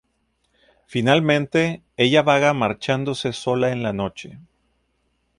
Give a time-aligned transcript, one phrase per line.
[0.87, 4.39] Finalmente, ella vaga marchándose sola en la noche.